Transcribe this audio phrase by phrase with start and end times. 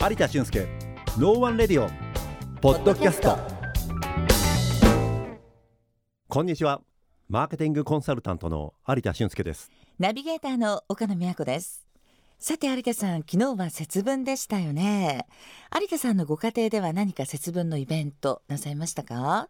[0.00, 0.68] 有田俊介
[1.18, 1.90] No One Radio
[2.60, 3.36] ポッドキャスト。
[6.28, 6.80] こんにちは。
[7.28, 9.72] マーケティングコンサルタントの有田俊介です。
[9.98, 11.84] ナビゲーターの岡野美和子です。
[12.38, 15.26] さて有田さん昨日は節分でしたよね。
[15.74, 19.48] 有田さんのご家庭では何か節分のイベントなさいましたか？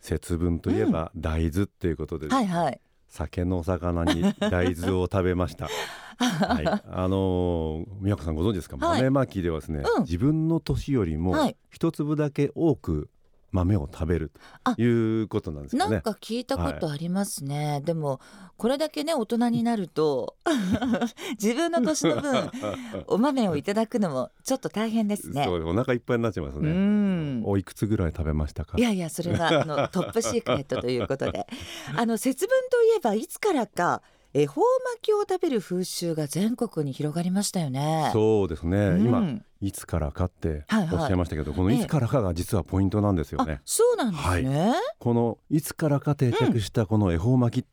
[0.00, 2.80] 節分といえば大豆っていうことで、はいはい
[3.10, 5.68] 酒の肴に大豆を食べました。
[6.20, 8.98] はい、あのー宮子さんご存知ですか、はい。
[8.98, 10.02] 豆まきではですね、うん。
[10.02, 11.56] 自分の年よりもはい。
[11.70, 13.08] 一粒だけ多く
[13.52, 14.30] 豆を食べる
[14.64, 15.90] ということなんですよね。
[15.92, 18.20] なんか聞いたことありますね、でも
[18.56, 20.36] これだけね大人になると
[21.40, 22.50] 自分の年の分
[23.08, 26.70] お豆をいただくのもちょっと大変ですねそうお腹いっぱいになっちゃいますうね。
[26.70, 28.78] んおいくつぐらい食べましたか？
[28.78, 28.80] い。
[28.82, 31.46] やいやそれはあのトップシークレットということで
[31.96, 38.10] あの節分といえばいつからか恵方巻きを食べる風習が全国に広がりましたよね。
[38.12, 43.60] そうですね、うん今いつからかってはいはいおっしゃいましたけど、このいつからかが実はポイントなんですよねあ。
[43.64, 44.74] そうなんですね。
[44.98, 47.66] このいつからか定着したこの恵方巻き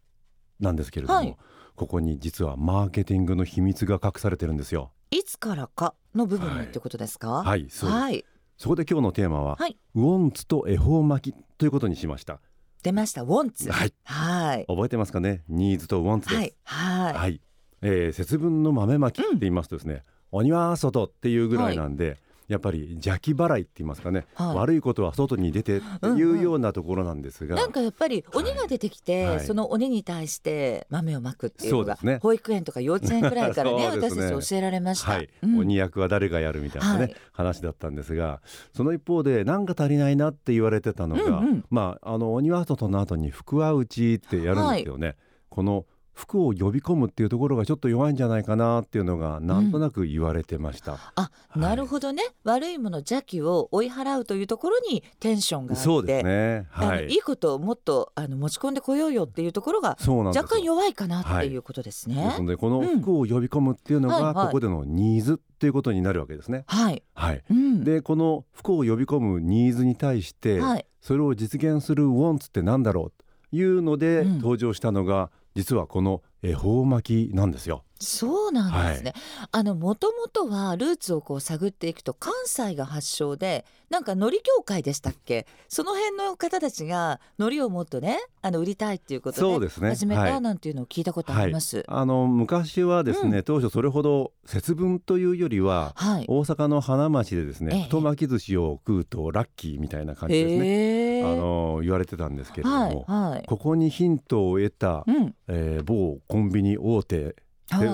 [0.59, 1.37] なんですけれども、はい
[1.75, 4.91] ここに実はマーケティングの秘密が隠されてるんですよ。
[5.11, 7.43] いつからかの部分にってことですか？
[7.43, 8.01] はい、そうです。
[8.01, 8.25] はい
[8.57, 12.39] そこで今日のテーマは、はいウォンツと恵方巻きということにしました。
[12.81, 13.71] 出ましたウォンツ。
[13.71, 15.43] はい、はい覚えてますかね？
[15.49, 16.39] ニーズとウォンツです。
[16.39, 17.13] はいはい。
[17.13, 17.41] はい、
[17.83, 24.55] えー節分の豆まきって言いますとですね、鬼は外っていうぐらいなんで、やっぱり邪気払いって言いますかね、はい。
[24.55, 29.39] 悪いことは外に出てっていうようなところなんですが、なんかやっぱり鬼が出てきて、はい。
[29.41, 32.19] その鬼に対して豆をまくっていうのがね。
[32.21, 33.87] 保育園とか幼稚園くらいからね ね。
[33.89, 35.11] 私たち教えられました。
[35.11, 35.59] はい、うん。
[35.59, 37.15] 鬼役は誰がやるみたいなね、はい。
[37.33, 38.41] 話だったんですが
[38.73, 41.65] その一方で何か足りないなって言われてたのが、うんうん。
[41.69, 45.17] まああの鬼は外の後に福は内ってやるんですけどね、
[45.49, 45.85] この
[46.17, 50.97] 服を呼び込むっていうところがちょっと弱いんじゃないかなっていうのがなんとなく言われてました。
[51.15, 56.65] あ、いなるほどね悪いもの邪気を追い払うというところにテンションがあってそうですね。
[56.71, 57.17] はいい。
[57.17, 62.15] いことをもっとあの持ち込んでこようよっていうところが若干弱いかなっていうことですね。
[62.15, 66.63] ですのでこの服を呼び込むっていうのがうんはいはいここでのニーズっていうことになるわけですね。
[66.65, 67.03] はい。
[67.13, 67.43] はい。
[67.47, 67.83] うん。
[67.83, 70.85] でこの服を呼び込むニーズに対して、はい。
[70.99, 73.23] それを実現するウォンツってなんだろう？
[73.51, 77.83] というので、うん登場したのが実はこの恵方巻きなんですよ。
[77.99, 79.13] そうなんですね。
[79.51, 85.45] あの元々はルーツをこう探っていくと関西が発祥で、なんか海苔協会でしたっけ？
[85.67, 89.89] その辺の方たちが海苔をもっとね、あの売りたいっていうことでそうですね。
[89.89, 91.83] 始めはいたなんていうのを聞いたことあります。
[91.87, 96.25] あの昔はですね、う当初それほど節分というよりははい。
[96.27, 101.23] 大阪の花町でですね、ええ太巻き寿司を食うとラッキーみたいな感じですね。
[101.23, 103.43] あの言われてたんですけれども、はいはい。
[103.47, 105.35] ここにヒントを得た、うん。
[105.47, 107.35] えー某コンビニ大手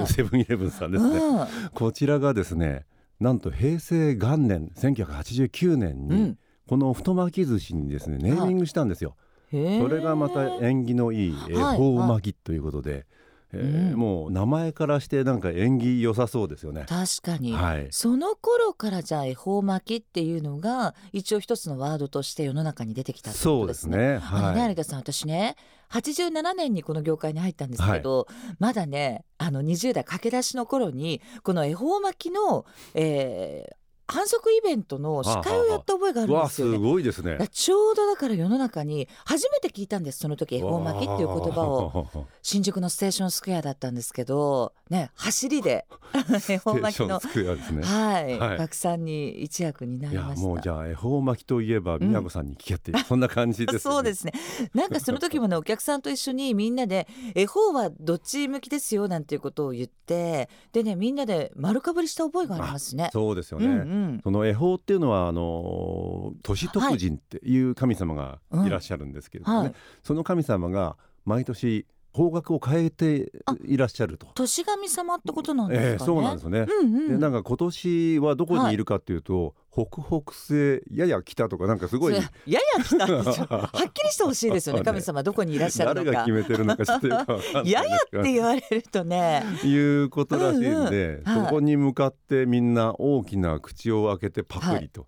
[0.07, 2.85] セブンイレブンさんですね、うんこちらがですね
[3.19, 9.17] なんと平成元年1989年に、うんこの太巻き寿司にですねネーミングしたんですよ、
[9.51, 13.05] それがまた縁起のいい恵はい方巻きということで、
[13.51, 16.85] えーうんもう名前からしてなんか縁起良さそうですよね。
[16.89, 17.53] 確かに。
[17.53, 23.91] はい、その頃からじゃあ恵方巻きっていうのが一応一つのワードとして世の中に出てきたってこそうでとですね。
[23.91, 24.21] すね。
[24.23, 24.69] あのね、はい。
[24.69, 25.55] 有田さん私ね
[25.93, 28.27] 87年にこの業界に入ったんですけど、
[28.59, 32.65] まだねあの20代駆け出しの頃にこの恵方巻きの、
[32.95, 33.82] えー
[34.13, 36.77] 反則イベントの司会をやった覚えがあるんですよね。
[36.77, 37.39] ごいですね。
[37.51, 41.73] ちょうどだから世の中に初めて聞いたんですその時恵方巻きっていう言葉を
[42.13, 45.85] を 新宿のステーションスクエアだったんですけどね走りで
[46.47, 47.81] 恵方巻きのね。
[47.83, 50.47] はい、はい拡散に一役にないりやました。
[50.47, 53.79] もうじゃあ恵方巻きといえば宮子さんに聞けっていう、 そんな感じです、ね。
[53.79, 54.33] そうですね。
[54.73, 63.09] なんかその時もねお客さんと一緒にみんなで恵方はどっち向きですよなんていうことを言ってでねみんなで丸かぶりした覚えがありますね。
[63.11, 63.65] そうですよね。
[63.65, 64.02] うんうん。
[64.23, 69.75] その恵方っていうのはあの年徳神っていう神様がいらっしゃるんですけれどもね、はい。
[70.03, 73.31] その神様が毎年方角を変えて
[73.65, 74.27] いらっしゃると。
[74.35, 75.91] 年神様ってことなんですかね。
[75.91, 76.59] ええそうなんですよね。
[76.59, 77.07] うんうん。
[77.09, 86.31] でなんか今年はどこにいるかっていうと、北北西やや北とかなんかすごいやや来たんでしょはっきりしてほしいですよね ね神様どこにいらっしゃるのか誰が決。
[86.31, 89.43] めてるのかちょっとよくわか ややって言われるとね。
[89.63, 95.07] いうことらしいんで、うんうんはいそこに向かってみんな大きな口を開けてパクリと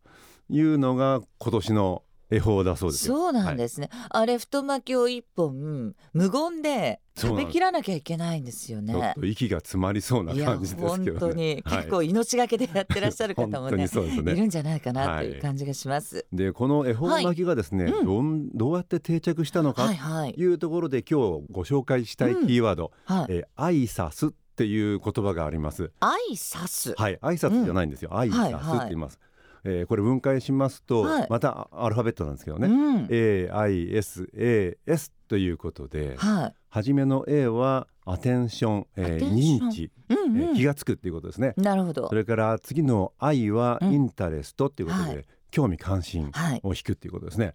[0.50, 3.16] いうのが今年の恵方だそうですよ。
[3.16, 9.14] そうなんですね、あれ太巻きを一本無言で食べきらなきゃいけないんですよね。
[9.16, 11.20] と息が詰まりそうな感じです本けどね。
[11.20, 11.78] 当にはい。
[11.78, 14.34] 結構命がけでやってらっしゃる方もね ね。
[14.34, 15.28] いるんじゃないかなとはい。
[15.28, 16.26] いう感じがします。
[16.34, 17.94] でこの恵方巻きがですね、はい。
[17.94, 18.06] うん。
[18.06, 20.34] どんどうやって定着したのかはいはい。
[20.34, 23.26] というところで今日ご紹介したいキーワード、はい。
[23.30, 25.92] えーアイサスっていう言葉があります。
[26.00, 26.94] 挨拶。
[26.98, 29.20] はい挨拶じゃないんですよ、挨拶って言います、
[29.66, 31.28] えーこれ分解しますと、はい。
[31.30, 40.42] またアルファベットなんですけどね、うん、AISAS ということでは初めの A はアテンション、えー認知、い、うん。
[40.42, 42.08] えー気がつくっていうことですね、なるほど。
[42.08, 43.94] それから次の I はうん。
[43.94, 45.26] インタレストっていうことで、はい。
[45.52, 47.54] 興味関心はい、を引くっていうことですね。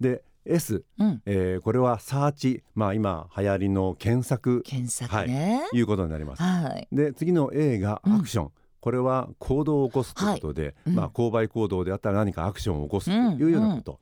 [0.00, 2.64] で S、うん、えーこれはサーチ。
[2.74, 4.62] まあ今流行りの検索。
[4.62, 5.62] 検索ね。
[5.72, 5.80] い。
[5.80, 6.42] うことになります。
[6.42, 8.50] はい、で次の A がうんアクション、
[8.82, 10.94] これは行動を起こすということで、うん。
[10.96, 14.00] まあ、購買行動であったら何かアクションを起こすというようなこと、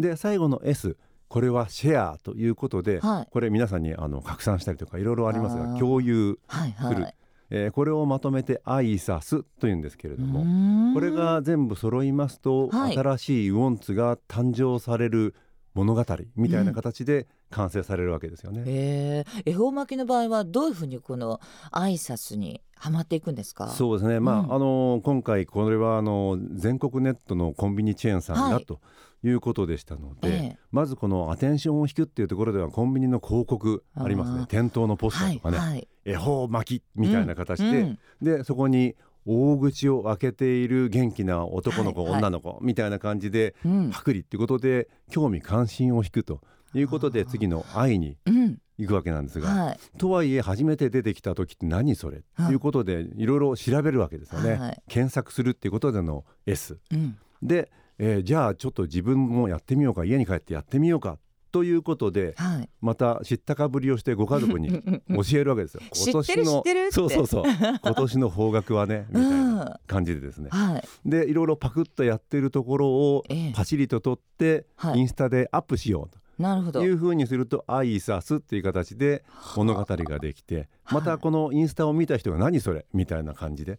[0.00, 0.96] で最後の S
[1.28, 3.28] これはシェアということで、はい。
[3.30, 7.02] これ皆さんにあの拡散したりとかいろいろありますが共有、はいする。
[7.04, 7.14] はい
[7.50, 12.98] えーこれをまとめてアイサスというんですけれども、もこれが全部揃いますと、はい。
[12.98, 15.36] 新しいウォンツが誕生される
[15.76, 16.04] 物語
[16.36, 18.62] みたいな形で完成されるわけですよね。
[18.66, 21.38] えー、恵方巻きの場合はどういうふうにこの
[21.70, 23.68] 挨拶にはまっていくんですか？
[23.68, 24.54] そうですね、まあうん。
[24.54, 28.80] あの今回これはあの全国ネットのコンビニチェーンさんはいがと
[29.22, 30.58] いうことでしたので、ええ。
[30.72, 34.46] まずこのアテンションを引くっていうところではコンビニの広告ありますね。
[34.48, 37.98] 店頭のポスターとかね、はいはい、恵方巻きみたいな形で、うん。
[38.22, 38.94] でそこに
[39.26, 42.20] 大口を開けている元気な男の子、はいはい。
[42.20, 43.90] 女の子みたいな感じでうん。
[43.90, 46.40] パクリっていうことで興味関心を引くと
[46.74, 48.58] いうことで次の愛にうん。
[48.78, 49.78] 行くわけなんですが、はい。
[49.96, 52.18] とはいえ初めて出てきた時って何それ？
[52.18, 57.16] っていうことでいろいろ調べるわけですよね、はい検索するっていうことでの S うん。
[57.42, 61.18] で、えーじゃあちょっと自分もやってみようか家に帰ってやってみようか
[61.56, 62.68] ということではい。
[62.82, 64.68] また知ったかぶりをしてご家族に
[65.08, 65.80] 教えるわけですよ。
[65.92, 66.92] 知ってる知ってるって。
[66.92, 67.44] そうそうそう。
[67.44, 69.72] 今年の方角はねみたいな うん。
[69.86, 70.50] 感じでですね。
[70.50, 70.84] はい。
[71.06, 73.52] でいろいろパクッとやってるところをええ。
[73.54, 74.98] パチリと撮ってはい。
[74.98, 76.18] インスタでアップしようと。
[76.38, 76.82] なるほど。
[76.82, 79.24] いうふうにすると「アイサス」っていう形で
[79.56, 83.78] 物語ができてまたこのインスタを見た人が「何それ?」みたいな感じで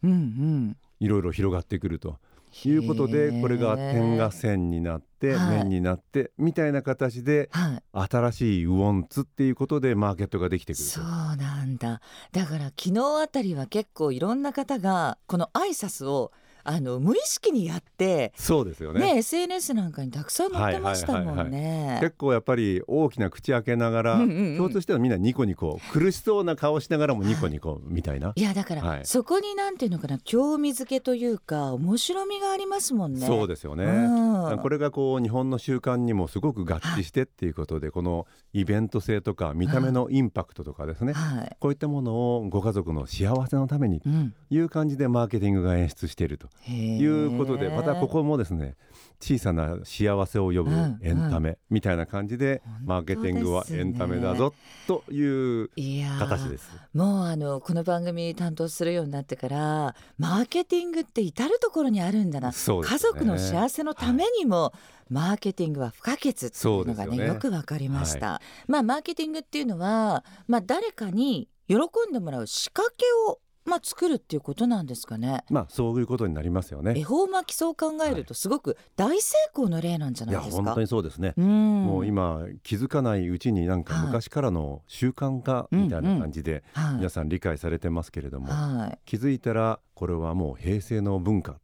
[1.00, 2.18] いろいろ広がってくると
[2.66, 5.58] いうことでこれが点が線になってはい。
[5.60, 8.08] 面になってみたいな形ではい。
[8.10, 11.10] 新しいウォンツっていうことでマーケットができてくるそうと。
[11.10, 12.02] なんだ。
[12.32, 16.32] だから昨日あたりは結構いろんな方がこの挨拶を
[16.70, 19.00] あの無意識にやってそうですよね。
[19.00, 21.98] ね SNS なんかにたくさん載ってましたもんね。
[22.02, 24.58] 結構やっぱり大きな口開けながらうんうんうん。
[24.58, 29.06] 共通してはみんなニコニコ苦しそうな顔しながらもニコニコみたいな、いやだから、はい。
[29.06, 33.26] そこになんていうのかな興味づけというか面白みがありますもんね。
[33.26, 34.60] そうですよね、うん。
[34.60, 41.14] これがこう日本の習慣にもすごく合致してっていうことでこのイベント性とか見た目のインパクトとかですね。
[41.14, 41.58] はい。
[41.62, 44.02] こういったものをご家族の幸せのために
[44.50, 46.48] いう感じでマーケティングが演出していると。
[46.48, 48.76] へいうことでまたここもですね
[49.20, 54.54] 小さな幸せを呼ぶうんエンタメみたいな感じでマーケティングはエンタメだぞ
[54.88, 55.22] とい
[55.64, 56.70] ういやー形です。
[56.94, 62.56] もうあのこの番組担当するようになってからマーケティングって至る所にあるんだな、ね。
[62.56, 64.74] 家族の幸せのためにも、
[65.10, 67.28] マーケティングは不可欠っていうのがねね。
[67.28, 75.44] よくわかりました、まあマーケティングっていうのはまあ誰かに喜んでもらう仕掛けをまあ作るっていうことなんですかね。
[75.50, 76.94] まあそういうことになりますよね。
[76.98, 80.64] 恵方巻きそう考えるとすごく大成功の例なんじゃないですか。
[80.64, 81.34] 本当にそうですね。
[81.38, 81.86] うん。
[81.86, 84.08] もう今気づかないうちになんかはい。
[84.08, 86.96] 昔からの習慣化みたいな感じではい。
[86.96, 91.56] 皆さん理解されてますけれどもは気づいたらこれはもう平成の文化い、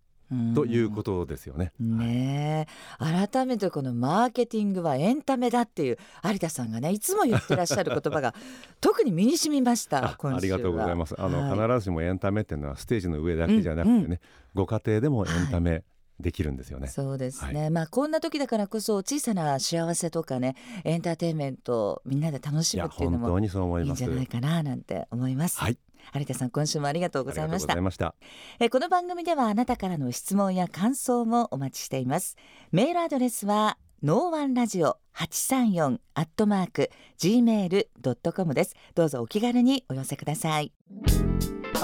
[0.55, 1.71] ということとですよね。
[1.79, 2.67] ね
[2.99, 3.27] え。
[3.29, 8.33] 改めてこのマーケティングはエンタメだっていう有田さんがねいつも言ってらっしゃる言葉が
[8.81, 10.37] 特に身に染みましたあ今週は。
[10.37, 11.15] ありがとうございます。
[11.19, 11.67] あの、はい。
[11.67, 14.19] 必ずしもエンタメっていうのはステージの上だけじゃなくてね、うんう
[14.53, 15.83] ご家庭でもエンタメ
[16.19, 16.87] できるんですよね。
[16.87, 24.03] そうですね、まあこんな時だからこそ小さな幸せとかねエンターテインメントをみんなで楽しむっていうのも本当にそう思います。
[24.03, 25.77] いいんじゃないかななんて思います、はい、
[26.13, 27.75] 有田さん今週もありがとうございました。
[27.75, 32.35] この番組ではあなたからの質問や感想もお待ちしています。
[32.71, 38.75] メールアドレスはノーワンラジオ八三四アットマーク gmail ドットコムです。
[38.95, 40.73] どうぞお気軽にお寄せください。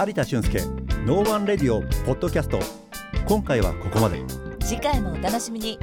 [0.05, 0.59] 有田俊介
[1.05, 2.59] No One Radio ポッドキャスト。
[3.27, 4.23] 今回はここまで。
[4.61, 5.79] 次回もお楽しみに